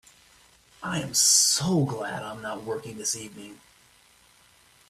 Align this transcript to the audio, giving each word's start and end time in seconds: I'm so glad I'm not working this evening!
I'm 0.81 1.13
so 1.13 1.85
glad 1.85 2.23
I'm 2.23 2.41
not 2.41 2.63
working 2.63 2.97
this 2.97 3.15
evening! 3.15 3.59